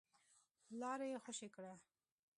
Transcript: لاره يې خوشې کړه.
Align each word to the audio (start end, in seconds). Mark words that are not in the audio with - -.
لاره 0.79 1.05
يې 1.11 1.17
خوشې 1.23 1.47
کړه. 1.55 1.73